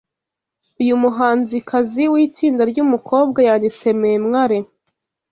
[0.81, 4.57] Uyu muhanzikazi witsinda ryumukobwa yanditse memware